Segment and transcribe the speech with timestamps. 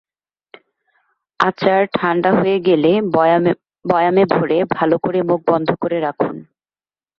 [1.39, 2.91] আচার ঠান্ডা হয়ে গেলে
[3.85, 6.35] বয়ামে ভরে ভালো করে মুখ বন্ধ করে রাখুন।